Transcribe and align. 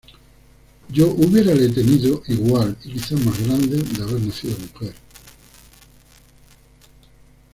yo 0.89 1.11
hubiérale 1.11 1.69
tenido 1.69 2.23
igual, 2.25 2.75
y 2.85 2.93
quizá 2.93 3.15
más 3.17 3.39
grande, 3.45 3.77
de 3.77 4.01
haber 4.01 4.19
nacido 4.21 4.57
mujer: 4.57 4.95